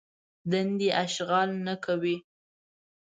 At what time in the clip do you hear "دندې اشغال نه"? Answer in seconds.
0.51-1.75